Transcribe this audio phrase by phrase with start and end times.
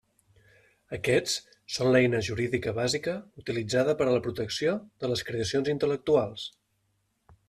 [0.97, 1.35] Aquests
[1.75, 3.13] són l'eina jurídica bàsica
[3.43, 6.47] utilitzada per a la protecció de les creacions intel·lectuals.